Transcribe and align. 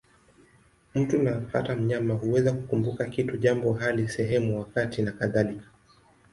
Mtu, 0.95 1.17
na 1.21 1.41
hata 1.53 1.75
mnyama, 1.75 2.13
huweza 2.13 2.51
kukumbuka 2.53 3.05
kitu, 3.05 3.37
jambo, 3.37 3.73
hali, 3.73 4.07
sehemu, 4.09 4.59
wakati 4.59 5.01
nakadhalika. 5.01 5.65